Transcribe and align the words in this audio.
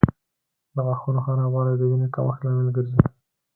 د 0.75 0.77
غاښونو 0.85 1.19
خرابوالی 1.25 1.73
د 1.77 1.81
وینې 1.89 2.07
کمښت 2.15 2.41
لامل 2.43 2.67
ګرځي. 2.75 2.99